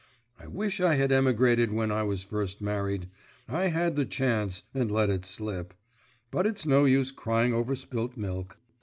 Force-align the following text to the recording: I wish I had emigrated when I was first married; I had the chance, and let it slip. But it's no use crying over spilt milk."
I 0.39 0.47
wish 0.47 0.81
I 0.81 0.95
had 0.95 1.11
emigrated 1.11 1.71
when 1.71 1.91
I 1.91 2.01
was 2.01 2.23
first 2.23 2.59
married; 2.59 3.07
I 3.47 3.67
had 3.67 3.95
the 3.95 4.03
chance, 4.03 4.63
and 4.73 4.89
let 4.89 5.11
it 5.11 5.25
slip. 5.27 5.75
But 6.31 6.47
it's 6.47 6.65
no 6.65 6.85
use 6.85 7.11
crying 7.11 7.53
over 7.53 7.75
spilt 7.75 8.17
milk." 8.17 8.57